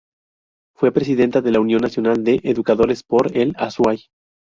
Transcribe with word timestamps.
Fue 0.75 0.91
presidenta 0.91 1.41
de 1.41 1.51
la 1.51 1.59
Unión 1.59 1.79
Nacional 1.81 2.23
de 2.23 2.41
Educadores 2.43 3.03
por 3.03 3.37
el 3.37 3.53
Azuay. 3.55 4.05